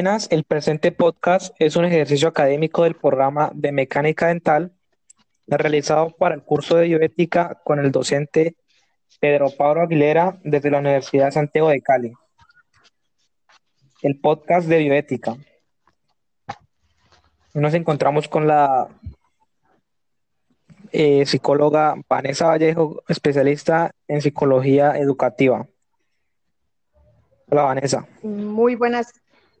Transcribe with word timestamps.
El 0.00 0.44
presente 0.44 0.92
podcast 0.92 1.54
es 1.58 1.76
un 1.76 1.84
ejercicio 1.84 2.26
académico 2.26 2.84
del 2.84 2.96
programa 2.96 3.50
de 3.52 3.70
mecánica 3.70 4.28
dental 4.28 4.72
realizado 5.46 6.08
para 6.16 6.34
el 6.34 6.42
curso 6.42 6.76
de 6.76 6.86
bioética 6.86 7.60
con 7.64 7.78
el 7.80 7.92
docente 7.92 8.56
Pedro 9.20 9.50
Pablo 9.50 9.82
Aguilera 9.82 10.38
desde 10.42 10.70
la 10.70 10.78
Universidad 10.78 11.26
de 11.26 11.32
Santiago 11.32 11.68
de 11.68 11.82
Cali. 11.82 12.14
El 14.00 14.18
podcast 14.18 14.68
de 14.68 14.78
bioética. 14.78 15.36
Nos 17.52 17.74
encontramos 17.74 18.26
con 18.26 18.46
la 18.46 18.88
eh, 20.92 21.26
psicóloga 21.26 21.96
Vanessa 22.08 22.46
Vallejo, 22.46 23.02
especialista 23.06 23.90
en 24.08 24.22
psicología 24.22 24.96
educativa. 24.96 25.68
Hola 27.50 27.64
Vanessa. 27.64 28.06
Muy 28.22 28.76
buenas, 28.76 29.12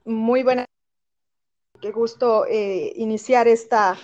muy 0.04 0.42
buenas. 0.42 0.66
Qué 1.80 1.92
gusto 1.92 2.46
eh, 2.46 2.92
iniciar 2.96 3.48
esta, 3.48 3.96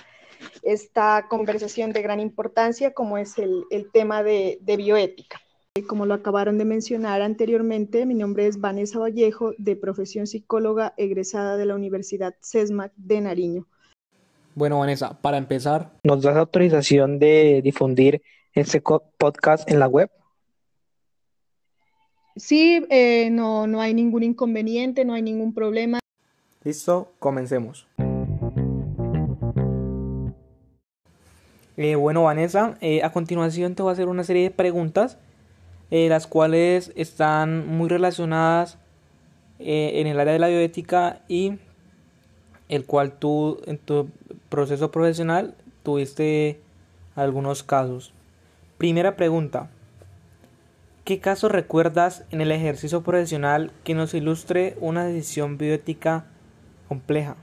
esta 0.63 1.27
conversación 1.29 1.93
de 1.93 2.03
gran 2.03 2.21
importancia 2.21 2.93
como 2.95 3.19
es 3.19 3.37
el, 3.39 3.67
tema 3.93 4.23
de, 4.23 4.59
de, 4.63 4.77
bioética. 4.77 5.41
Como 5.87 6.07
lo 6.07 6.15
acabaron 6.15 6.57
de 6.57 6.65
mencionar 6.65 7.21
anteriormente, 7.21 8.07
mi 8.07 8.15
nombre 8.15 8.47
es 8.47 8.61
Vanessa 8.61 8.99
Vallejo, 8.99 9.53
de 9.59 9.77
profesión 9.77 10.27
psicóloga 10.27 10.95
egresada 10.97 11.59
de 11.59 11.67
la 11.67 11.75
Universidad 11.75 12.35
CESMAC 12.41 12.93
de 12.97 13.21
Nariño. 13.21 13.67
Bueno, 14.55 14.79
Vanessa, 14.79 15.21
para 15.21 15.37
empezar, 15.37 15.93
¿nos 16.03 16.23
das 16.23 16.35
autorización 16.35 17.19
de 17.19 17.61
difundir 17.63 18.23
este 18.55 18.81
podcast 18.81 19.71
en 19.71 19.79
la 19.79 19.87
web? 19.87 20.11
Sí, 22.37 22.85
eh, 22.91 23.31
no, 23.31 23.67
no 23.67 23.81
hay 23.81 23.95
ningún 23.95 24.23
inconveniente, 24.23 25.07
no 25.07 25.15
hay 25.15 25.23
ningún 25.23 25.55
problema. 25.55 25.99
Listo, 26.65 27.13
comencemos. 27.19 27.87
Eh, 31.79 31.95
bueno, 31.95 32.25
Vanessa, 32.25 32.77
eh, 32.81 33.03
a 33.03 33.13
continuación 33.13 33.75
te 33.75 33.83
voy 33.83 33.91
a 33.91 33.93
hacer 33.95 34.09
una 34.09 34.25
serie 34.25 34.45
de 34.45 34.51
preguntas, 34.51 35.19
las 35.91 36.27
cuales 36.27 36.93
están 36.97 37.69
muy 37.69 37.89
relacionadas 37.89 38.77
en 39.61 40.09
el 40.09 40.19
área 40.19 40.33
de 40.33 40.41
la 40.41 40.49
bioética 40.49 41.21
y 41.29 41.59
el 42.69 42.85
cual 42.85 43.13
tú 43.13 43.61
en 43.67 43.79
tu 43.79 44.09
proceso 44.49 44.91
profesional 44.91 45.55
tuviste 45.85 46.59
algunos 47.15 47.63
casos. 47.63 48.13
Primera 48.79 49.15
pregunta. 49.15 49.71
¿Qué 51.07 51.21
caso 51.21 51.49
recuerdas 51.49 52.25
en 52.33 52.41
el 52.41 52.51
ejercicio 52.51 53.05
profesional 53.05 53.71
que 53.85 53.95
nos 53.95 54.13
ilustre 54.13 54.77
una 54.81 55.07
decisión 55.07 55.57
bioética 55.57 56.27
compleja? 56.89 57.37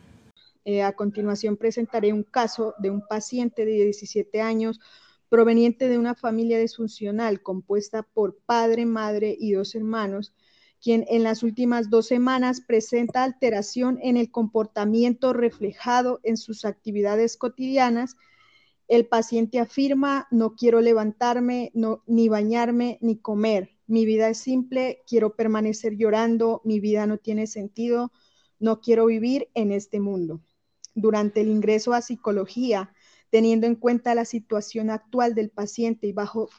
Eh, 0.65 0.83
a 0.83 0.91
continuación 0.91 1.55
presentaré 1.55 2.11
un 2.11 2.23
caso 2.23 2.75
de 2.79 2.89
un 2.89 3.07
paciente 3.07 3.65
de 3.65 3.71
17 3.71 4.41
años 4.41 4.81
proveniente 5.29 5.87
de 5.87 5.97
una 5.97 6.13
familia 6.13 6.59
disfuncional 6.59 7.41
compuesta 7.41 8.03
por 8.03 8.37
padre, 8.45 8.85
madre 8.85 9.33
y 9.39 9.53
dos 9.53 9.75
hermanos, 9.75 10.33
quien 10.81 11.05
en 11.07 11.23
las 11.23 11.41
últimas 11.41 11.89
dos 11.89 12.07
semanas 12.07 12.59
presenta 12.59 13.23
alteración 13.23 13.97
en 14.03 14.17
el 14.17 14.29
comportamiento 14.29 15.31
reflejado 15.31 16.19
en 16.23 16.35
sus 16.35 16.65
actividades 16.65 17.37
cotidianas. 17.37 18.17
El 18.93 19.07
paciente 19.07 19.59
afirma, 19.59 20.27
no 20.29 20.55
quiero 20.55 20.79
levantarme, 20.79 21.71
ni 22.05 22.29
bañarme, 22.29 22.99
ni 23.01 23.17
comer. 23.17 23.71
Mi 23.87 24.05
vida 24.05 24.29
es 24.29 24.37
simple, 24.37 25.01
quiero 25.07 25.35
permanecer 25.35 25.97
llorando, 25.97 26.61
mi 26.63 26.79
vida 26.79 27.07
no 27.07 27.17
tiene 27.17 27.47
sentido, 27.47 28.11
no 28.59 28.81
quiero 28.81 29.07
vivir 29.07 29.49
en 29.55 29.71
este 29.71 29.99
mundo. 29.99 30.41
Durante 30.93 31.41
el 31.41 31.47
ingreso 31.47 31.93
a 31.93 32.01
psicología, 32.01 32.93
teniendo 33.31 33.65
en 33.65 33.75
cuenta 33.75 34.13
la 34.13 34.25
situación 34.25 34.91
actual 34.91 35.33
del 35.33 35.49
paciente 35.49 36.05
y 36.05 36.11
bajo 36.11 36.49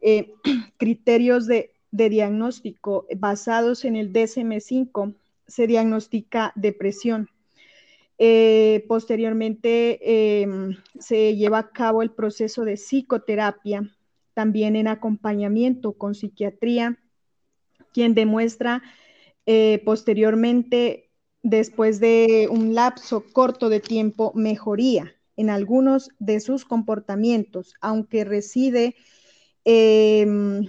eh, 0.00 0.32
criterios 0.78 1.46
de 1.46 1.72
de 1.92 2.08
diagnóstico 2.08 3.06
basados 3.16 3.84
en 3.84 3.96
el 3.96 4.12
DSM5 4.12 5.14
se 5.46 5.66
diagnostica 5.66 6.52
depresión. 6.56 7.28
Eh, 8.24 8.84
posteriormente 8.86 10.42
em, 10.42 10.76
se 10.96 11.34
lleva 11.34 11.58
a 11.58 11.72
cabo 11.72 12.02
el 12.02 12.12
proceso 12.12 12.64
de 12.64 12.74
psicoterapia, 12.74 13.90
también 14.32 14.76
en 14.76 14.86
acompañamiento 14.86 15.94
con 15.94 16.14
psiquiatría, 16.14 17.00
quien 17.92 18.14
demuestra 18.14 18.80
eh, 19.44 19.82
posteriormente, 19.84 21.10
después 21.42 21.98
de 21.98 22.46
un 22.48 22.76
lapso 22.76 23.24
corto 23.32 23.68
de 23.68 23.80
tiempo, 23.80 24.30
mejoría 24.36 25.16
en 25.36 25.50
algunos 25.50 26.10
de 26.20 26.38
sus 26.38 26.64
comportamientos, 26.64 27.74
aunque 27.80 28.22
reside 28.22 28.94
em, 29.64 30.68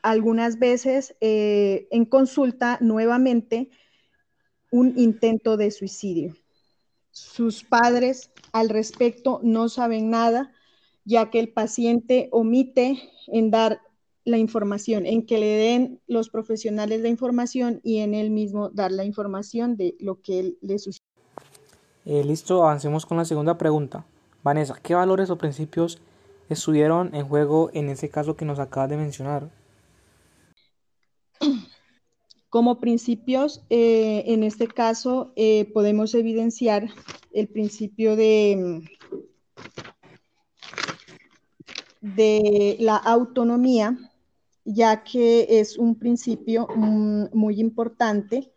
algunas 0.00 0.58
veces 0.58 1.16
eh, 1.20 1.86
en 1.90 2.06
consulta 2.06 2.78
nuevamente 2.80 3.68
un 4.74 4.94
intento 4.96 5.56
de 5.56 5.70
suicidio. 5.70 6.34
Sus 7.12 7.62
padres 7.62 8.32
al 8.50 8.68
respecto 8.68 9.38
no 9.44 9.68
saben 9.68 10.10
nada, 10.10 10.50
ya 11.04 11.30
que 11.30 11.38
el 11.38 11.52
paciente 11.52 12.28
omite 12.32 13.00
en 13.28 13.52
dar 13.52 13.78
la 14.24 14.36
información, 14.36 15.06
en 15.06 15.26
que 15.26 15.38
le 15.38 15.46
den 15.46 16.00
los 16.08 16.28
profesionales 16.28 17.02
la 17.02 17.08
información 17.08 17.80
y 17.84 17.98
en 17.98 18.14
él 18.14 18.30
mismo 18.30 18.68
dar 18.68 18.90
la 18.90 19.04
información 19.04 19.76
de 19.76 19.94
lo 20.00 20.20
que 20.20 20.40
él 20.40 20.58
le 20.60 20.80
sucede. 20.80 21.06
Eh, 22.04 22.24
listo, 22.24 22.64
avancemos 22.64 23.06
con 23.06 23.16
la 23.16 23.24
segunda 23.24 23.56
pregunta. 23.56 24.04
Vanessa, 24.42 24.76
¿qué 24.82 24.96
valores 24.96 25.30
o 25.30 25.38
principios 25.38 26.00
estuvieron 26.48 27.14
en 27.14 27.28
juego 27.28 27.70
en 27.74 27.90
ese 27.90 28.08
caso 28.08 28.34
que 28.34 28.44
nos 28.44 28.58
acabas 28.58 28.90
de 28.90 28.96
mencionar? 28.96 29.50
Como 32.54 32.78
principios, 32.78 33.64
eh, 33.68 34.22
en 34.28 34.44
este 34.44 34.68
caso, 34.68 35.32
eh, 35.34 35.64
podemos 35.74 36.14
evidenciar 36.14 36.88
el 37.32 37.48
principio 37.48 38.14
de, 38.14 38.80
de 42.00 42.76
la 42.78 42.94
autonomía, 42.94 43.98
ya 44.64 45.02
que 45.02 45.58
es 45.58 45.76
un 45.76 45.96
principio 45.96 46.68
mm, 46.68 47.24
muy 47.32 47.58
importante 47.58 48.52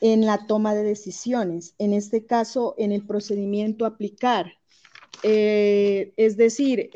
en 0.00 0.24
la 0.24 0.46
toma 0.46 0.72
de 0.72 0.84
decisiones, 0.84 1.74
en 1.78 1.92
este 1.92 2.26
caso, 2.26 2.76
en 2.78 2.92
el 2.92 3.04
procedimiento 3.04 3.86
aplicar. 3.86 4.52
Eh, 5.24 6.12
es 6.16 6.36
decir, 6.36 6.90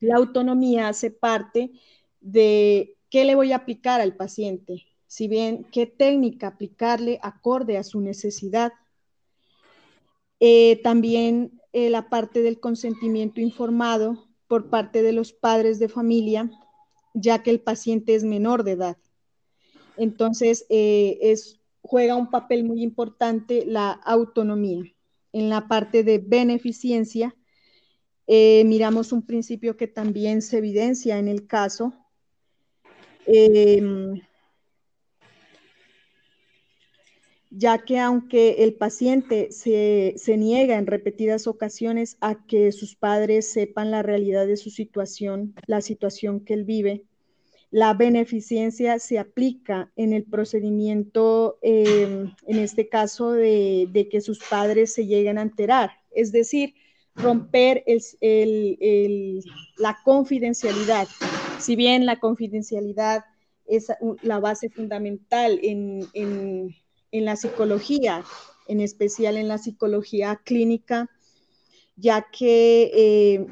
la 0.00 0.16
autonomía 0.16 0.88
hace 0.88 1.10
parte 1.10 1.70
de 2.20 2.94
qué 3.14 3.24
le 3.24 3.36
voy 3.36 3.52
a 3.52 3.58
aplicar 3.58 4.00
al 4.00 4.16
paciente, 4.16 4.88
si 5.06 5.28
bien 5.28 5.68
qué 5.70 5.86
técnica 5.86 6.48
aplicarle 6.48 7.20
acorde 7.22 7.78
a 7.78 7.84
su 7.84 8.00
necesidad. 8.00 8.72
Eh, 10.40 10.80
también 10.82 11.60
eh, 11.72 11.90
la 11.90 12.08
parte 12.08 12.42
del 12.42 12.58
consentimiento 12.58 13.40
informado 13.40 14.26
por 14.48 14.68
parte 14.68 15.00
de 15.04 15.12
los 15.12 15.32
padres 15.32 15.78
de 15.78 15.88
familia, 15.88 16.50
ya 17.14 17.44
que 17.44 17.50
el 17.50 17.60
paciente 17.60 18.16
es 18.16 18.24
menor 18.24 18.64
de 18.64 18.72
edad. 18.72 18.96
Entonces, 19.96 20.66
eh, 20.68 21.18
es, 21.22 21.60
juega 21.82 22.16
un 22.16 22.30
papel 22.30 22.64
muy 22.64 22.82
importante 22.82 23.64
la 23.64 23.92
autonomía. 23.92 24.82
En 25.32 25.50
la 25.50 25.68
parte 25.68 26.02
de 26.02 26.18
beneficencia, 26.18 27.36
miramos 28.26 29.12
un 29.12 29.24
principio 29.24 29.76
que 29.76 29.86
también 29.86 30.42
se 30.42 30.58
evidencia 30.58 31.20
en 31.20 31.28
el 31.28 31.46
caso, 31.46 32.03
Em, 33.26 34.20
ya 37.56 37.78
que 37.78 37.98
aunque 37.98 38.64
el 38.64 38.74
paciente 38.74 39.52
se, 39.52 40.14
niega 40.36 40.76
en 40.76 40.86
repetidas 40.86 41.46
ocasiones 41.46 42.16
a 42.20 42.46
que 42.46 42.72
sus 42.72 42.96
padres 42.96 43.50
sepan 43.50 43.90
la 43.90 44.02
realidad 44.02 44.46
de 44.46 44.56
su 44.56 44.70
situación, 44.70 45.54
la 45.66 45.80
situación 45.80 46.40
que 46.40 46.54
él 46.54 46.64
vive, 46.64 47.04
la 47.70 47.94
beneficencia 47.94 48.98
se 48.98 49.18
aplica 49.18 49.92
en 49.96 50.12
el 50.12 50.24
procedimiento, 50.24 51.58
em, 51.62 52.32
en 52.46 52.58
este 52.58 52.88
caso, 52.88 53.32
de, 53.32 54.08
que 54.10 54.20
sus 54.20 54.38
padres 54.38 54.92
se 54.92 55.06
lleguen 55.06 55.38
a 55.38 55.42
enterar. 55.42 55.90
Es 56.10 56.30
decir, 56.30 56.74
romper 57.16 57.84
la 59.76 59.98
confidencialidad 60.04 61.08
si 61.64 61.76
bien 61.76 62.04
la 62.04 62.20
confidencialidad 62.20 63.24
es 63.64 63.88
la 64.20 64.38
base 64.38 64.68
fundamental 64.68 65.58
en, 65.62 66.74
la 67.10 67.36
psicología, 67.36 68.22
en 68.68 68.80
especial 68.80 69.38
en 69.38 69.48
la 69.48 69.56
psicología 69.56 70.42
clínica, 70.44 71.08
ya 71.96 72.26
que 72.30 72.90
eh, 72.94 73.46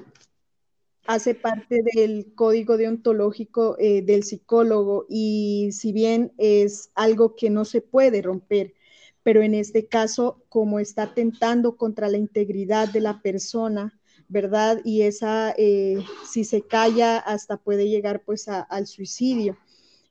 hace 1.06 1.34
parte 1.34 1.82
del 1.94 2.34
código 2.34 2.76
deontológico 2.76 3.76
eh, 3.78 4.02
del 4.02 4.24
psicólogo 4.24 5.06
y 5.08 5.70
si 5.72 5.92
bien 5.92 6.32
es 6.36 6.90
algo 6.94 7.34
que 7.34 7.48
no 7.48 7.64
se 7.64 7.80
puede 7.80 8.20
romper, 8.20 8.74
pero 9.22 9.40
en 9.40 9.54
este 9.54 9.86
caso, 9.86 10.42
como 10.50 10.80
está 10.80 11.04
atentando 11.04 11.78
contra 11.78 12.08
la 12.08 12.18
integridad 12.18 12.88
de 12.92 13.00
la 13.00 13.22
persona, 13.22 13.98
¿verdad? 14.32 14.80
Y 14.82 15.02
esa, 15.02 15.54
eh, 15.58 16.02
si 16.26 16.44
se 16.44 16.62
calla, 16.62 17.18
hasta 17.18 17.58
puede 17.58 17.88
llegar 17.88 18.22
pues 18.24 18.48
al 18.48 18.86
suicidio. 18.86 19.58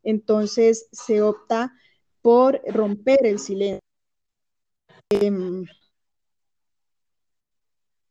Entonces 0.03 0.87
se 0.91 1.23
opta 1.23 1.73
por 2.21 2.61
romper 2.67 3.25
el 3.25 3.39
silencio. 3.39 3.81
Em, 5.09 5.65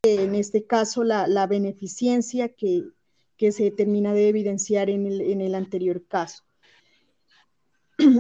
en 0.03 0.35
este 0.35 0.67
caso, 0.67 1.05
la, 1.05 1.47
beneficencia 1.47 2.49
que, 2.49 2.91
se 3.53 3.71
termina 3.71 4.13
de 4.13 4.29
evidenciar 4.29 4.91
en 4.91 5.07
el, 5.07 5.21
en 5.21 5.41
el 5.41 5.55
anterior 5.55 6.05
caso. 6.07 6.43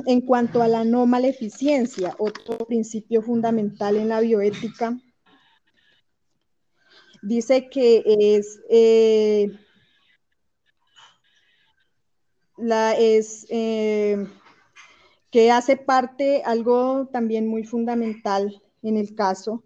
En 0.06 0.20
cuanto 0.20 0.62
a 0.62 0.68
la 0.68 0.84
no 0.84 1.06
maleficencia, 1.06 2.14
otro 2.18 2.58
principio 2.66 3.20
fundamental 3.22 3.96
en 3.96 4.10
la 4.10 4.20
bioética, 4.20 4.98
dice 7.22 7.68
que 7.68 8.02
es, 8.06 8.60
eh, 8.68 9.52
la, 12.56 12.96
es 12.96 13.46
eh, 13.50 14.26
que 15.30 15.50
hace 15.50 15.76
parte 15.76 16.42
algo 16.44 17.08
también 17.12 17.46
muy 17.46 17.64
fundamental 17.64 18.62
en 18.82 18.96
el 18.96 19.14
caso, 19.14 19.64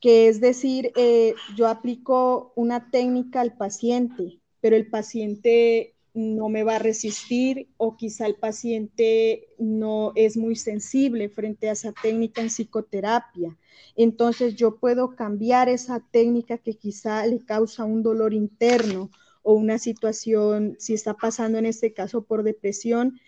que 0.00 0.28
es 0.28 0.40
decir, 0.40 0.92
eh, 0.96 1.34
yo 1.56 1.68
aplico 1.68 2.52
una 2.56 2.90
técnica 2.90 3.42
al 3.42 3.56
paciente, 3.56 4.40
pero 4.60 4.76
el 4.76 4.88
paciente 4.88 5.94
no 6.12 6.48
me 6.48 6.64
va 6.64 6.76
a 6.76 6.80
resistir 6.80 7.68
o 7.76 7.96
quizá 7.96 8.26
el 8.26 8.34
paciente 8.34 9.48
no 9.58 10.12
es 10.16 10.36
muy 10.36 10.56
sensible 10.56 11.28
frente 11.28 11.68
a 11.68 11.72
esa 11.72 11.92
técnica 11.92 12.40
en 12.40 12.48
psicoterapia. 12.48 13.56
Entonces 13.96 14.56
yo 14.56 14.76
puedo 14.76 15.14
cambiar 15.14 15.68
esa 15.68 16.00
técnica 16.10 16.58
que 16.58 16.74
quizá 16.74 17.26
le 17.26 17.38
causa 17.44 17.84
un 17.84 18.02
dolor 18.02 18.34
interno 18.34 19.10
o 19.42 19.54
una 19.54 19.78
situación, 19.78 20.76
si 20.78 20.94
está 20.94 21.14
pasando 21.14 21.58
en 21.58 21.66
este 21.66 21.92
caso 21.92 22.22
por 22.22 22.42
depresión, 22.42 23.20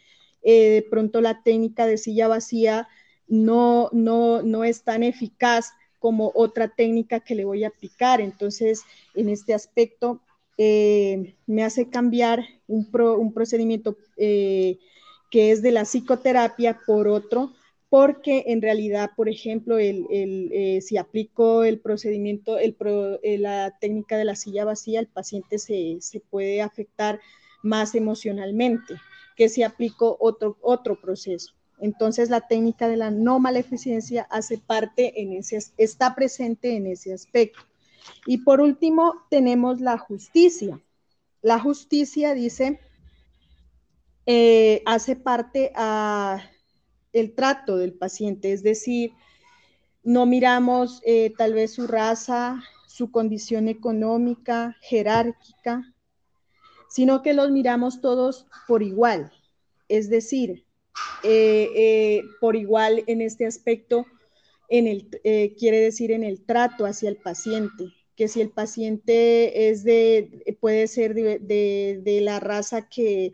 eh, 0.43 0.71
de 0.71 0.83
pronto 0.83 1.21
la 1.21 1.43
técnica 1.43 1.87
de 1.87 1.99
silla 1.99 2.29
vacía 2.29 2.89
no, 3.29 3.89
no, 3.93 4.43
no 4.43 4.65
es 4.65 4.83
tan 4.83 5.03
eficaz 5.03 5.71
como 5.99 6.33
otra 6.35 6.69
técnica 6.69 7.21
que 7.21 7.37
le 7.37 7.45
voy 7.45 7.63
a 7.65 7.69
aplicar. 7.69 8.21
Entonces, 8.21 8.83
en 9.15 9.29
este 9.29 9.55
aspecto, 9.55 10.21
eh, 10.59 11.35
me 11.47 11.65
hace 11.65 11.89
cambiar 11.89 12.45
un, 12.67 12.91
procedimiento 13.33 13.97
eh, 14.17 14.79
que 15.31 15.51
es 15.51 15.63
de 15.63 15.73
la 15.73 15.85
psicoterapia 15.85 16.81
por 16.87 17.09
otro, 17.09 17.53
porque 17.89 18.45
en 18.47 18.63
realidad, 18.63 19.11
por 19.17 19.29
ejemplo, 19.29 19.79
el, 19.79 20.07
eh, 20.11 20.81
si 20.81 20.97
aplico 20.97 21.65
el 21.65 21.79
procedimiento, 21.79 22.59
el 22.59 22.77
la 23.41 23.77
técnica 23.81 24.17
de 24.17 24.25
la 24.25 24.37
silla 24.37 24.65
vacía, 24.65 25.01
el 25.01 25.09
paciente 25.09 25.59
se, 25.59 25.99
se, 26.01 26.21
puede 26.21 26.63
afectar 26.63 27.21
más 27.63 27.95
emocionalmente 27.95 28.95
que 29.37 29.49
si 29.49 29.63
aplico 29.63 30.17
otro, 30.21 30.57
otro 30.63 31.01
proceso. 31.01 31.53
Entonces 31.81 32.31
la 32.31 32.47
técnica 32.47 32.89
de 32.89 32.97
la 32.97 33.11
no 33.11 33.41
maleficencia 33.41 34.27
hace 34.31 34.57
parte 34.57 35.21
en 35.21 35.33
ese, 35.33 35.59
está 35.77 36.15
presente 36.15 36.77
en 36.77 36.87
ese 36.87 37.13
aspecto. 37.13 37.61
Y 38.27 38.39
por 38.39 38.61
último, 38.61 39.27
tenemos 39.31 39.81
la 39.81 39.99
justicia. 39.99 40.81
La 41.41 41.59
justicia 41.59 42.35
dice, 42.35 42.81
eh, 44.27 44.83
hace 44.87 45.17
parte 45.17 45.73
a 45.75 46.41
el 47.13 47.35
trato 47.35 47.77
del 47.77 47.93
paciente, 47.93 48.53
es 48.53 48.63
decir, 48.63 49.13
no 50.03 50.25
miramos 50.25 51.03
eh, 51.05 51.33
tal 51.37 51.55
vez 51.55 51.75
su 51.75 51.87
raza, 51.87 52.63
su 52.87 53.11
condición 53.11 53.69
económica, 53.69 54.77
jerárquica, 54.81 55.95
sino 56.89 57.23
que 57.23 57.35
los 57.35 57.51
miramos 57.51 58.01
todos 58.01 58.47
por 58.69 58.83
igual. 58.83 59.33
Es 59.89 60.09
decir, 60.09 60.65
eh, 61.25 62.23
por 62.41 62.57
igual 62.57 63.03
en 63.07 63.21
este 63.21 63.47
aspecto, 63.47 64.07
en 64.73 64.87
el, 64.87 65.21
eh, 65.23 65.55
quiere 65.59 65.81
decir 65.81 66.13
en 66.13 66.25
el 66.25 66.45
trato 66.47 66.87
hacia 66.87 67.11
el 67.11 67.19
paciente, 67.19 67.93
que 68.17 68.27
si 68.27 68.41
el 68.41 68.51
paciente 68.51 69.69
es 69.69 69.85
de, 69.85 70.57
puede 70.61 70.87
ser 70.89 71.15
de, 71.15 72.21
la 72.23 72.41
raza 72.41 72.89
que, 72.89 73.33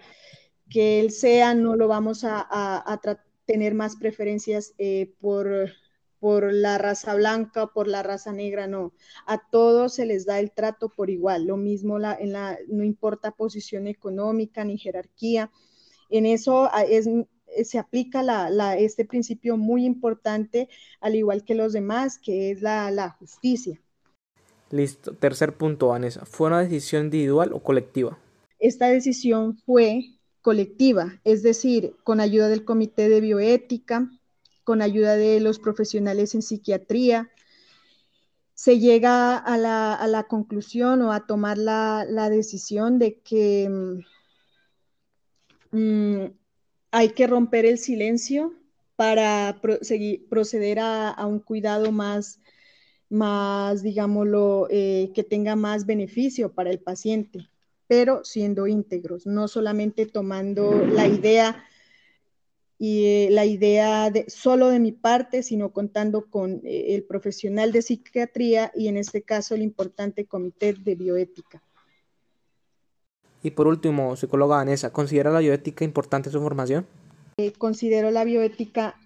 que, 0.69 1.01
él 1.01 1.13
sea, 1.13 1.55
no 1.55 1.77
lo 1.77 1.87
vamos 1.87 2.25
a, 2.25 3.01
tener 3.47 3.75
más 3.75 3.97
preferencias 3.97 4.75
por, 5.21 5.71
por 6.19 6.53
la 6.53 6.77
raza 6.77 7.15
blanca, 7.15 7.69
por 7.69 7.87
la 7.87 8.03
raza 8.03 8.33
negra, 8.33 8.67
no. 8.67 8.93
A 9.27 9.39
todos 9.51 9.95
se 9.95 10.07
les 10.07 10.27
da 10.27 10.41
el 10.41 10.51
trato 10.51 10.89
por 10.89 11.09
igual. 11.09 11.45
Lo 11.45 11.57
mismo 11.57 11.99
la, 11.99 12.15
en 12.15 12.33
la, 12.33 12.59
no 12.67 12.83
importa 12.83 13.31
posición 13.31 13.87
económica 13.87 14.65
ni 14.65 14.77
jerarquía. 14.77 15.51
En 16.11 16.27
eso 16.27 16.69
ah, 16.73 16.83
es, 16.83 17.07
eh, 17.07 17.27
se 17.65 17.79
aplica 17.79 18.23
este 18.77 19.05
principio 19.05 19.57
muy 19.57 19.85
importante, 19.85 20.69
al 21.01 21.15
igual 21.15 21.45
que 21.45 21.55
los 21.55 21.73
demás, 21.73 22.19
que 22.19 22.51
es 22.51 22.63
la, 22.63 23.17
justicia. 23.19 23.81
Listo. 24.71 25.15
Tercer 25.15 25.57
punto, 25.57 25.89
Vanessa. 25.89 26.25
¿Fue 26.27 26.49
una 26.49 26.61
decisión 26.61 27.05
individual 27.05 27.53
o 27.53 27.63
colectiva? 27.63 28.19
Esta 28.59 28.89
decisión 28.89 29.57
fue 29.65 30.05
colectiva, 30.43 31.21
es 31.25 31.43
decir, 31.43 31.97
con 32.05 32.21
ayuda 32.21 32.49
del 32.49 32.65
Comité 32.65 33.09
de 33.09 33.21
Bioética, 33.21 34.11
con 34.65 34.83
ayuda 34.83 35.17
de 35.17 35.41
los 35.41 35.59
profesionales 35.59 36.35
en 36.35 36.43
psiquiatría, 36.43 37.31
se 38.59 38.81
llega 38.81 39.37
a 39.37 39.57
la, 39.57 40.27
conclusión 40.29 41.01
o 41.03 41.13
a 41.13 41.27
tomar 41.27 41.59
la, 41.59 42.29
decisión 42.29 42.99
de 42.99 43.21
que 43.21 44.03
mm, 45.71 46.25
hay 46.91 47.11
que 47.11 47.27
romper 47.27 47.67
el 47.67 47.79
silencio 47.79 48.55
para 48.97 49.61
proceder 50.29 50.79
a, 50.81 51.25
un 51.27 51.39
cuidado 51.39 51.93
más, 51.93 52.41
más 53.09 53.83
digámoslo, 53.83 54.67
eh, 54.71 55.13
que 55.15 55.23
tenga 55.23 55.55
más 55.55 55.87
beneficio 55.87 56.53
para 56.53 56.71
el 56.71 56.81
paciente, 56.81 57.49
pero 57.87 58.25
siendo 58.25 58.67
íntegros, 58.67 59.27
no 59.27 59.47
solamente 59.47 60.07
tomando 60.07 60.85
la 60.85 61.07
idea 61.07 61.65
y 62.79 63.05
eh, 63.05 63.29
la 63.31 63.45
idea 63.45 64.11
de, 64.11 64.29
solo 64.29 64.69
de 64.69 64.79
mi 64.79 64.93
parte, 64.93 65.43
sino 65.43 65.73
contando 65.73 66.31
con 66.31 66.61
eh, 66.65 66.95
el 66.95 67.05
profesional 67.05 67.73
de 67.73 67.83
psiquiatría 67.83 68.73
y 68.75 68.89
en 68.89 68.97
este 68.97 69.23
caso 69.23 69.55
el 69.55 69.63
importante 69.63 70.27
comité 70.27 70.73
de 70.73 70.95
bioética. 70.95 71.63
Y 73.43 73.53
por 73.53 73.67
último, 73.67 74.17
psicóloga 74.17 74.57
Vanessa, 74.57 74.93
¿considera 74.93 75.31
la 75.31 75.41
bioética 75.41 75.85
importante 75.85 76.31
su 76.31 76.41
formación? 76.41 76.87
Eh, 77.37 77.53
considero 77.53 78.11
la 78.11 78.25
bioética 78.25 78.97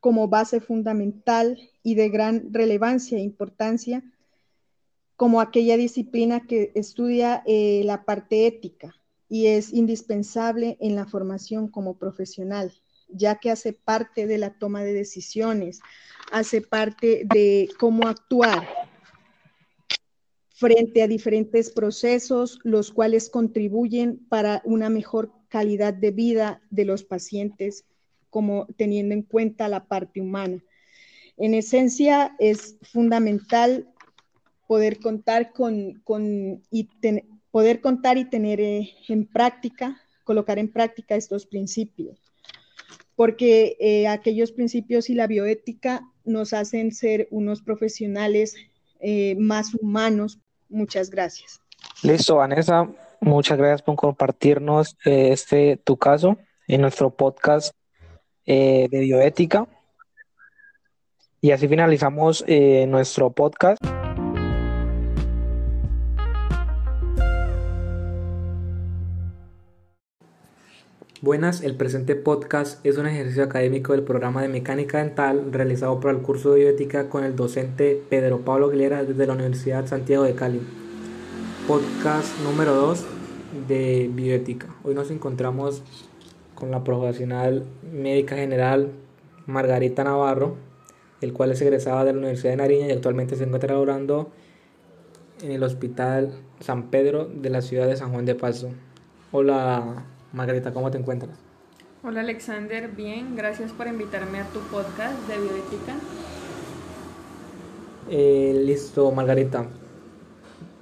como 0.00 0.28
base 0.28 0.60
fundamental 0.60 1.58
y 1.82 1.94
de 1.94 2.08
gran 2.08 2.52
relevancia 2.52 3.18
e 3.18 3.22
importancia 3.22 4.02
como 5.16 5.40
aquella 5.40 5.76
disciplina 5.76 6.46
que 6.46 6.72
estudia 6.74 7.42
eh, 7.46 7.82
la 7.84 8.04
parte 8.04 8.46
ética 8.46 8.94
y 9.28 9.46
es 9.46 9.72
indispensable 9.72 10.76
en 10.80 10.94
la 10.94 11.06
formación 11.06 11.68
como 11.68 11.98
profesional, 11.98 12.72
ya 13.08 13.36
que 13.36 13.50
hace 13.50 13.72
parte 13.72 14.26
de 14.26 14.38
la 14.38 14.50
toma 14.58 14.84
de 14.84 14.92
decisiones, 14.92 15.80
hace 16.32 16.60
parte 16.60 17.22
de 17.24 17.68
cómo 17.78 18.08
actuar 18.08 18.68
frente 20.56 21.02
a 21.02 21.06
diferentes 21.06 21.70
procesos, 21.70 22.58
los 22.64 22.90
cuales 22.90 23.28
contribuyen 23.28 24.26
para 24.30 24.62
una 24.64 24.88
mejor 24.88 25.30
calidad 25.48 25.92
de 25.92 26.12
vida 26.12 26.62
de 26.70 26.86
los 26.86 27.04
pacientes, 27.04 27.84
como 28.30 28.66
teniendo 28.78 29.14
en 29.14 29.20
cuenta 29.20 29.68
la 29.68 29.84
parte 29.86 30.22
humana. 30.22 30.64
En 31.36 31.52
esencia, 31.52 32.34
es 32.38 32.78
fundamental 32.80 33.86
poder 34.66 34.98
contar 34.98 35.52
con, 35.52 36.02
y 36.70 36.88
poder 37.50 37.82
contar 37.82 38.16
y 38.16 38.24
tener 38.24 38.58
eh, 38.58 38.94
en 39.08 39.26
práctica, 39.26 40.00
colocar 40.24 40.58
en 40.58 40.72
práctica 40.72 41.16
estos 41.16 41.44
principios, 41.44 42.18
porque 43.14 43.76
eh, 43.78 44.08
aquellos 44.08 44.52
principios 44.52 45.10
y 45.10 45.14
la 45.14 45.26
bioética 45.26 46.10
nos 46.24 46.54
hacen 46.54 46.92
ser 46.92 47.28
unos 47.30 47.60
profesionales 47.60 48.56
eh, 49.00 49.36
más 49.38 49.74
humanos 49.74 50.40
Muchas 50.68 51.10
gracias. 51.10 51.60
Listo, 52.02 52.36
Vanessa. 52.36 52.88
Muchas 53.20 53.58
gracias 53.58 53.82
por 53.82 53.96
compartirnos 53.96 54.96
eh, 55.04 55.30
este 55.32 55.76
tu 55.78 55.96
caso 55.96 56.36
en 56.68 56.82
nuestro 56.82 57.10
podcast 57.10 57.74
eh, 58.44 58.88
de 58.90 59.00
bioética. 59.00 59.66
Y 61.40 61.52
así 61.52 61.68
finalizamos 61.68 62.44
eh, 62.46 62.86
nuestro 62.86 63.30
podcast. 63.30 63.82
Buenas, 71.22 71.62
el 71.62 71.74
presente 71.74 72.14
podcast 72.14 72.84
es 72.84 72.98
un 72.98 73.06
ejercicio 73.06 73.42
académico 73.42 73.92
del 73.94 74.02
programa 74.02 74.42
de 74.42 74.48
mecánica 74.48 74.98
dental 74.98 75.50
realizado 75.50 75.98
por 75.98 76.10
el 76.10 76.18
curso 76.18 76.52
de 76.52 76.60
bioética 76.60 77.08
con 77.08 77.24
el 77.24 77.34
docente 77.34 78.02
Pedro 78.10 78.40
Pablo 78.40 78.66
Aguilera 78.66 79.02
desde 79.02 79.26
la 79.26 79.32
Universidad 79.32 79.86
Santiago 79.86 80.24
de 80.24 80.34
Cali. 80.34 80.60
Podcast 81.66 82.38
número 82.40 82.74
2 82.74 83.06
de 83.66 84.10
bioética. 84.12 84.66
Hoy 84.84 84.94
nos 84.94 85.10
encontramos 85.10 85.82
con 86.54 86.70
la 86.70 86.84
profesional 86.84 87.64
médica 87.90 88.36
general 88.36 88.90
Margarita 89.46 90.04
Navarro, 90.04 90.56
el 91.22 91.32
cual 91.32 91.50
es 91.52 91.62
egresada 91.62 92.04
de 92.04 92.12
la 92.12 92.18
Universidad 92.18 92.50
de 92.50 92.58
Nariña 92.58 92.88
y 92.88 92.92
actualmente 92.92 93.36
se 93.36 93.44
encuentra 93.44 93.72
laborando 93.72 94.32
en 95.40 95.50
el 95.50 95.62
Hospital 95.62 96.34
San 96.60 96.90
Pedro 96.90 97.24
de 97.24 97.48
la 97.48 97.62
ciudad 97.62 97.86
de 97.86 97.96
San 97.96 98.12
Juan 98.12 98.26
de 98.26 98.34
Paso. 98.34 98.68
Hola 99.32 100.04
Margarita, 100.36 100.70
¿cómo 100.70 100.90
te 100.90 100.98
encuentras? 100.98 101.32
Hola 102.04 102.20
Alexander, 102.20 102.88
bien, 102.88 103.36
gracias 103.36 103.72
por 103.72 103.86
invitarme 103.86 104.38
a 104.38 104.44
tu 104.50 104.60
podcast 104.60 105.18
de 105.26 105.38
bioética. 105.38 105.94
Eh, 108.10 108.62
listo, 108.66 109.10
Margarita. 109.12 109.66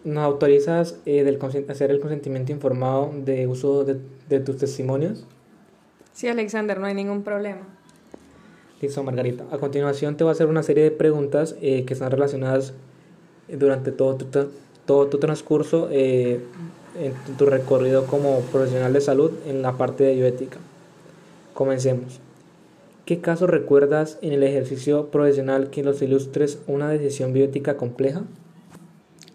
¿Nos 0.02 0.24
autorizas 0.24 0.98
eh, 1.06 1.22
del 1.22 1.38
hacer 1.70 1.92
el 1.92 2.00
consentimiento 2.00 2.50
informado 2.50 3.12
de 3.24 3.46
uso 3.46 3.84
de, 3.84 4.40
tus 4.40 4.58
testimonios? 4.58 5.24
Sí, 6.12 6.26
Alexander, 6.26 6.80
no 6.80 6.86
hay 6.86 6.94
ningún 6.94 7.22
problema. 7.22 7.60
Listo, 8.80 9.04
Margarita. 9.04 9.44
A 9.52 9.58
continuación 9.58 10.16
te 10.16 10.24
voy 10.24 10.30
a 10.30 10.32
hacer 10.32 10.48
una 10.48 10.64
serie 10.64 10.82
de 10.82 10.90
preguntas 10.90 11.54
eh, 11.62 11.84
que 11.84 11.94
están 11.94 12.10
relacionadas 12.10 12.74
durante 13.46 13.92
todo 13.92 14.16
tu, 14.16 14.48
todo 14.84 15.06
tu 15.06 15.18
transcurso 15.18 15.88
eh, 15.92 16.40
en 16.98 17.12
tu 17.36 17.46
recorrido 17.46 18.06
como 18.06 18.40
profesional 18.40 18.92
de 18.92 19.00
salud 19.00 19.32
en 19.46 19.62
la 19.62 19.72
parte 19.72 20.04
de 20.04 20.14
bioética. 20.14 20.58
Comencemos. 21.52 22.20
¿Qué 23.04 23.20
caso 23.20 23.46
recuerdas 23.46 24.18
en 24.22 24.32
el 24.32 24.42
ejercicio 24.42 25.08
profesional 25.10 25.70
que 25.70 25.82
los 25.84 26.00
ilustres 26.00 26.58
una 26.66 26.88
decisión 26.88 27.32
bioética 27.32 27.76
compleja? 27.76 28.22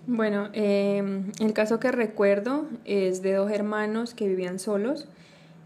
Bueno, 0.07 0.49
em, 0.53 1.31
el 1.39 1.53
caso 1.53 1.79
que 1.79 1.91
recuerdo 1.91 2.65
es 2.85 3.21
de 3.21 3.33
dos 3.33 3.51
hermanos 3.51 4.15
que 4.15 4.27
vivían 4.27 4.57
solos, 4.57 5.07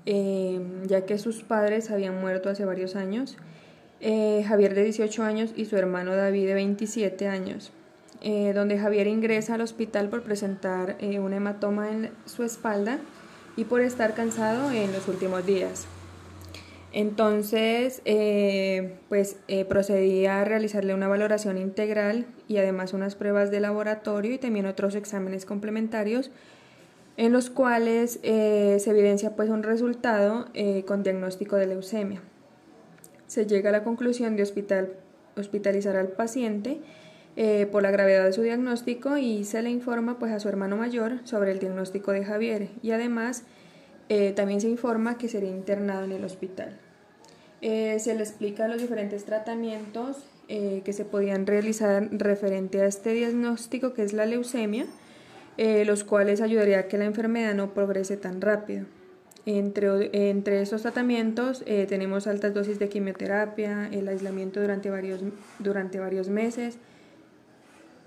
em, 0.05 0.85
ya 0.85 1.05
que 1.05 1.17
sus 1.17 1.43
padres 1.43 1.91
habían 1.91 2.19
muerto 2.19 2.49
hace 2.49 2.65
varios 2.65 2.97
años. 2.97 3.37
Eh, 4.01 4.43
Javier 4.45 4.75
de 4.75 4.83
18 4.83 5.23
años 5.23 5.53
y 5.55 5.63
su 5.63 5.77
hermano 5.77 6.13
David 6.13 6.47
de 6.47 6.55
27 6.55 7.27
años. 7.27 7.71
Eh, 8.25 8.53
donde 8.53 8.79
Javier 8.79 9.07
ingresa 9.07 9.55
al 9.55 9.61
hospital 9.61 10.07
por 10.07 10.23
presentar 10.23 10.95
eh, 11.01 11.19
un 11.19 11.33
hematoma 11.33 11.91
en 11.91 12.09
su 12.25 12.43
espalda 12.43 12.99
y 13.57 13.65
por 13.65 13.81
estar 13.81 14.13
cansado 14.13 14.71
en 14.71 14.93
los 14.93 15.09
últimos 15.09 15.45
días. 15.45 15.85
Entonces, 16.93 18.01
eh, 18.05 18.95
pues 19.09 19.35
procedí 19.67 20.25
a 20.25 20.45
realizarle 20.45 20.93
una 20.93 21.09
valoración 21.09 21.57
integral 21.57 22.25
y 22.47 22.57
además 22.57 22.93
unas 22.93 23.15
pruebas 23.15 23.51
de 23.51 23.59
laboratorio 23.59 24.33
y 24.33 24.37
también 24.37 24.67
otros 24.67 24.95
exámenes 24.95 25.45
complementarios 25.45 26.31
en 27.17 27.33
los 27.33 27.49
cuales 27.49 28.19
se 28.21 28.89
evidencia 28.89 29.35
pues 29.35 29.49
un 29.49 29.63
resultado 29.63 30.45
con 30.85 31.03
diagnóstico 31.03 31.55
de 31.55 31.67
leucemia. 31.67 32.21
Se 33.27 33.47
llega 33.47 33.69
a 33.69 33.73
la 33.73 33.83
conclusión 33.83 34.35
de 34.35 34.43
hospital, 34.43 34.93
hospitalizar 35.35 35.95
al 35.95 36.09
paciente 36.09 36.79
eh, 37.35 37.67
por 37.71 37.81
la 37.81 37.89
gravedad 37.89 38.25
de 38.25 38.31
su 38.31 38.43
diagnóstico 38.43 39.17
y 39.17 39.43
se 39.43 39.63
le 39.63 39.71
informa 39.71 40.19
pues 40.19 40.31
a 40.31 40.39
su 40.39 40.49
hermano 40.49 40.77
mayor 40.77 41.13
sobre 41.23 41.51
el 41.51 41.57
diagnóstico 41.57 42.11
de 42.11 42.23
Javier 42.23 42.69
y 42.83 42.91
además 42.91 43.41
eh, 44.07 44.33
también 44.35 44.61
se 44.61 44.69
informa 44.69 45.17
que 45.17 45.27
sería 45.27 45.49
internado 45.49 46.03
en 46.03 46.11
el 46.11 46.23
hospital. 46.25 46.77
Eh, 47.61 47.97
se 47.99 48.13
le 48.13 48.21
explica 48.21 48.67
los 48.67 48.79
diferentes 48.79 49.25
tratamientos 49.25 50.17
que 50.47 50.93
se 50.93 51.03
podían 51.03 51.47
realizar 51.47 52.09
referente 52.11 52.81
a 52.81 52.85
este 52.85 53.13
diagnóstico 53.13 53.93
que 53.93 54.03
es 54.03 54.13
la 54.13 54.27
leucemia, 54.27 54.85
los 55.57 56.03
cuales 56.03 56.41
ayudaría 56.41 56.79
a 56.79 56.87
que 56.87 56.99
la 56.99 57.05
enfermedad 57.05 57.55
no 57.55 57.73
progrese 57.73 58.17
tan 58.17 58.39
rápido. 58.39 58.85
Entre, 59.47 60.11
entre 60.29 60.61
estos 60.61 60.83
tratamientos 60.83 61.63
tenemos 61.65 62.27
altas 62.27 62.53
dosis 62.53 62.77
de 62.77 62.87
quimioterapia, 62.87 63.89
el 63.91 64.09
aislamiento 64.09 64.61
durante 64.61 64.91
varios, 64.91 65.21
durante 65.57 65.99
varios 65.99 66.29
meses, 66.29 66.77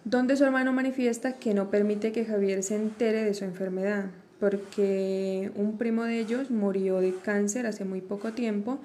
donde 0.07 0.37
su 0.37 0.45
hermano 0.45 0.73
manifiesta 0.73 1.33
que 1.33 1.53
no 1.53 1.69
permite 1.69 2.13
que 2.13 2.25
Javier 2.25 2.63
se 2.63 2.77
entere 2.77 3.25
de 3.25 3.35
su 3.35 3.45
enfermedad, 3.45 4.05
porque 4.39 5.51
un 5.57 5.77
primo 5.79 6.05
de 6.05 6.21
ellos 6.21 6.49
murió 6.49 7.01
de 7.01 7.13
cáncer 7.13 7.67
hace 7.67 7.85
muy 7.85 8.01
poco 8.01 8.33
tiempo 8.33 8.79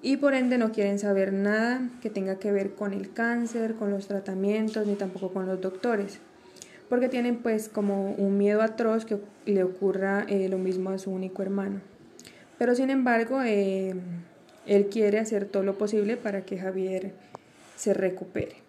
y 0.00 0.16
por 0.16 0.32
ende 0.32 0.56
no 0.56 0.70
quieren 0.70 1.00
saber 1.00 1.32
nada 1.32 1.90
que 2.00 2.08
tenga 2.08 2.38
que 2.38 2.52
ver 2.52 2.76
con 2.76 2.92
el 2.92 3.12
cáncer, 3.12 3.74
con 3.74 3.90
los 3.90 4.06
tratamientos, 4.06 4.86
ni 4.86 4.94
tampoco 4.94 5.32
con 5.32 5.46
los 5.46 5.60
doctores, 5.60 6.20
porque 6.88 7.08
tienen 7.08 7.38
pues 7.38 7.68
como 7.68 8.12
un 8.12 8.38
miedo 8.38 8.62
atroz 8.62 9.04
que 9.04 9.18
le 9.46 9.64
ocurra 9.64 10.24
eh, 10.28 10.48
lo 10.48 10.58
mismo 10.58 10.90
a 10.90 10.98
su 10.98 11.10
único 11.10 11.42
hermano. 11.42 11.80
Pero 12.58 12.76
sin 12.76 12.90
embargo, 12.90 13.42
eh, 13.42 13.96
él 14.66 14.86
quiere 14.86 15.18
hacer 15.18 15.46
todo 15.46 15.64
lo 15.64 15.76
posible 15.78 16.16
para 16.16 16.42
que 16.42 16.58
Javier 16.58 17.12
se 17.74 17.92
recupere. 17.92 18.63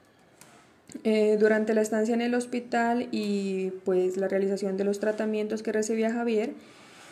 Eh, 1.03 1.37
durante 1.39 1.73
la 1.73 1.81
estancia 1.81 2.13
en 2.13 2.21
el 2.21 2.33
hospital 2.33 3.07
y 3.11 3.71
pues 3.83 4.17
la 4.17 4.27
realización 4.27 4.77
de 4.77 4.83
los 4.83 4.99
tratamientos 4.99 5.61
que 5.61 5.71
recibía 5.71 6.11
Javier, 6.11 6.53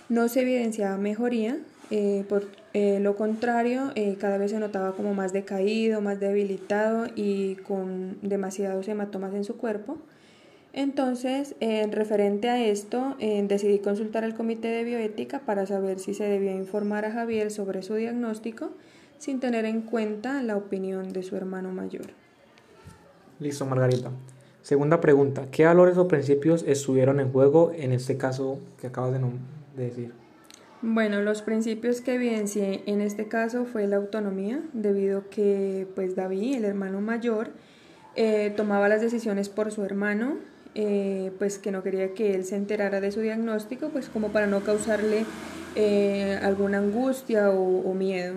no 0.10 0.28
se 0.28 0.42
evidenciaba 0.42 0.98
mejoría, 0.98 1.58
eh, 1.92 2.24
por 2.28 2.48
eh, 2.74 3.00
lo 3.00 3.16
contrario, 3.16 3.92
cada 4.20 4.38
vez 4.38 4.52
se 4.52 4.60
notaba 4.60 4.94
como 4.94 5.14
más 5.14 5.34
decaído, 5.34 6.02
más 6.02 6.20
debilitado 6.20 7.08
y 7.16 7.56
con 7.56 8.18
demasiados 8.22 8.88
hematomas 8.88 9.34
en 9.34 9.44
su 9.44 9.58
cuerpo. 9.58 9.98
Entonces, 10.72 11.56
en 11.60 11.92
referente 11.92 12.50
a 12.50 12.64
esto, 12.66 13.16
decidí 13.20 13.78
consultar 13.78 14.24
al 14.24 14.34
comité 14.34 14.70
de 14.70 14.84
bioética 14.84 15.40
para 15.40 15.68
saber 15.68 16.00
si 16.00 16.16
se 16.16 16.24
debía 16.24 16.56
informar 16.56 17.06
a 17.06 17.12
Javier 17.12 17.52
sobre 17.52 17.84
su 17.84 17.94
diagnóstico 17.94 18.72
sin 19.20 19.40
tener 19.40 19.66
en 19.66 19.82
cuenta 19.82 20.42
la 20.42 20.58
opinión 20.58 21.14
de 21.14 21.22
su 21.22 21.36
hermano 21.36 21.72
mayor. 21.72 22.23
Listo, 23.44 23.66
Margarita. 23.66 24.10
Segunda 24.62 25.02
pregunta, 25.02 25.48
¿qué 25.52 25.66
valores 25.66 25.98
o 25.98 26.08
principios 26.08 26.64
estuvieron 26.66 27.20
en 27.20 27.30
juego 27.30 27.74
en 27.76 27.92
este 27.92 28.16
caso 28.16 28.58
que 28.80 28.88
acabas 28.88 29.12
de, 29.12 29.20
decir? 29.76 30.14
Bueno, 30.82 31.22
los 31.22 31.42
principios 31.42 32.00
que 32.00 32.14
evidencié 32.16 32.84
en 32.86 33.02
este 33.02 33.28
caso 33.28 33.66
fue 33.66 33.86
la 33.86 33.98
autonomía, 33.98 34.62
debido 34.72 35.20
a 35.20 35.30
que 35.30 35.88
pues 35.94 36.16
David, 36.16 36.56
el 36.56 36.64
hermano 36.64 37.02
mayor, 37.02 37.50
eh, 38.16 38.54
tomaba 38.56 38.88
las 38.88 39.02
decisiones 39.02 39.50
por 39.50 39.74
su 39.74 39.84
hermano, 39.84 40.38
eh, 40.74 41.34
pues 41.38 41.58
que 41.58 41.74
no 41.74 41.84
quería 41.84 42.14
que 42.14 42.34
él 42.36 42.46
se 42.46 42.56
enterara 42.56 43.02
de 43.02 43.12
su 43.12 43.20
diagnóstico, 43.20 43.90
pues 43.90 44.08
como 44.08 44.30
para 44.30 44.48
no 44.48 44.62
causarle 44.62 45.26
eh, 45.76 46.40
alguna 46.42 46.78
angustia 46.78 47.50
o 47.50 47.94
miedo. 47.94 48.36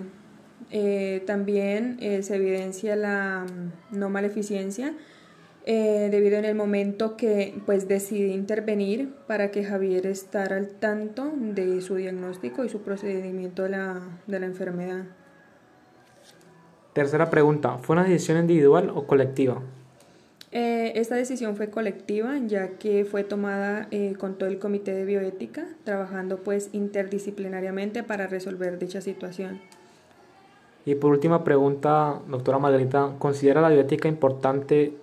Eh, 0.69 1.23
también 1.25 1.97
eh, 2.01 2.23
se 2.23 2.35
evidencia 2.35 2.97
la 2.97 3.45
mm, 3.45 3.97
no 3.97 4.09
maleficencia 4.09 4.93
eh, 5.65 6.09
debido 6.11 6.37
en 6.37 6.43
el 6.43 6.55
momento 6.55 7.15
que 7.15 7.61
pues 7.65 7.87
decide 7.87 8.27
intervenir 8.29 9.13
para 9.27 9.49
que 9.49 9.63
Javier 9.63 10.05
estar 10.05 10.51
al 10.51 10.67
tanto 10.67 11.31
de 11.37 11.79
su 11.81 11.95
diagnóstico 11.95 12.65
y 12.65 12.69
su 12.69 12.81
procedimiento 12.81 13.63
de 13.63 13.69
la, 13.69 14.01
de 14.27 14.39
la 14.39 14.45
enfermedad. 14.45 15.05
Tercera 16.91 17.29
pregunta, 17.29 17.77
¿fue 17.77 17.93
una 17.93 18.03
decisión 18.03 18.37
individual 18.39 18.91
o 18.93 19.07
colectiva? 19.07 19.61
esta 20.49 21.15
decisión 21.15 21.55
fue 21.55 21.69
colectiva 21.69 22.39
ya 22.47 22.79
que 22.79 23.05
fue 23.05 23.23
tomada 23.23 23.89
con 24.17 24.39
todo 24.39 24.49
el 24.49 24.57
comité 24.57 24.95
de 24.95 25.05
bioética, 25.05 25.67
trabajando 25.83 26.37
pues 26.37 26.69
interdisciplinariamente 26.71 28.01
para 28.01 28.25
resolver 28.25 28.79
dicha 28.79 28.99
situación. 29.01 29.61
Y 30.87 30.95
por 30.95 31.11
última 31.11 31.43
pregunta, 31.43 32.21
doctora 32.29 32.59
Margarita, 32.59 33.15
¿considera 33.19 33.59
la 33.59 33.67
bioética 33.67 34.07
importante 34.07 34.93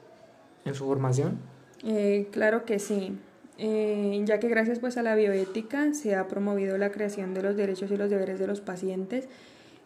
en 0.64 0.74
su 0.74 0.86
formación? 0.86 1.36
Eh, 1.84 2.28
claro 2.32 2.64
que 2.64 2.78
sí, 2.78 3.18
eh, 3.58 4.18
ya 4.24 4.40
que 4.40 4.48
gracias 4.48 4.78
pues 4.78 4.96
a 4.96 5.02
la 5.02 5.14
bioética 5.14 5.92
se 5.92 6.16
ha 6.16 6.26
promovido 6.26 6.78
la 6.78 6.90
creación 6.90 7.34
de 7.34 7.42
los 7.42 7.54
derechos 7.54 7.90
y 7.90 7.98
los 7.98 8.08
deberes 8.08 8.38
de 8.38 8.46
los 8.46 8.62
pacientes 8.62 9.28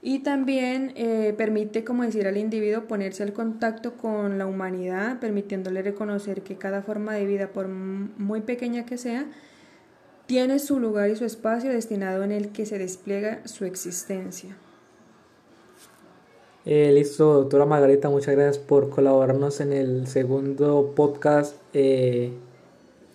y 0.01 0.21
también 0.21 0.93
eh, 0.95 1.35
permite, 1.37 1.83
como 1.83 2.05
decir, 2.05 2.29
al 2.29 2.37
individuo 2.37 2.85
ponerse 2.85 3.25
al 3.25 3.33
contacto 3.33 3.95
con 3.95 4.39
la 4.39 4.47
humanidad, 4.47 5.19
permitiéndole 5.19 5.83
reconocer 5.83 6.43
que 6.43 6.55
cada 6.55 6.83
forma 6.83 7.15
de 7.15 7.27
vida, 7.27 7.49
por 7.49 7.67
muy 7.67 8.41
pequeña 8.43 8.87
que 8.87 8.99
sea, 8.99 9.27
tiene 10.27 10.61
su 10.61 10.79
lugar 10.79 11.11
y 11.11 11.17
su 11.17 11.25
espacio 11.25 11.73
destinado 11.73 12.23
en 12.23 12.31
el 12.31 12.51
que 12.51 12.67
se 12.67 12.79
despliega 12.79 13.41
su 13.49 13.65
existencia. 13.65 14.57
Eh, 16.71 16.93
listo, 16.93 17.33
doctora 17.33 17.65
Margarita, 17.65 18.11
muchas 18.11 18.37
gracias 18.37 18.59
por 18.59 18.91
colaborarnos 18.91 19.59
en 19.63 19.73
el 19.73 20.07
segundo 20.07 20.93
podcast 20.95 21.57
eh, 21.73 22.31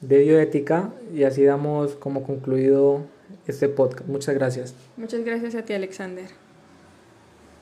de 0.01 0.17
bioética 0.17 0.89
y 1.13 1.21
así 1.21 1.43
damos 1.43 1.93
como 1.93 2.23
concluido 2.23 3.01
este 3.45 3.69
podcast. 3.69 4.07
Muchas 4.07 4.33
gracias. 4.33 4.73
Muchas 4.97 5.23
gracias 5.23 5.53
a 5.53 5.61
ti, 5.61 5.73
Alexander. 5.73 6.25